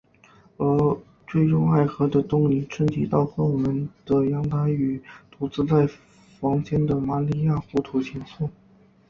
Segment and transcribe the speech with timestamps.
[0.57, 0.97] 而
[1.27, 5.87] 坠入爱河的东尼趁机到后门的阳台上与独自在
[6.39, 8.49] 房间的玛利亚互吐情愫。